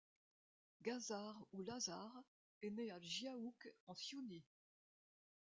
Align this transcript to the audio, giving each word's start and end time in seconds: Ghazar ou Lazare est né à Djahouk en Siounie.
Ghazar 0.81 1.45
ou 1.51 1.61
Lazare 1.61 2.23
est 2.63 2.71
né 2.71 2.89
à 2.89 2.99
Djahouk 2.99 3.71
en 3.85 3.93
Siounie. 3.93 4.47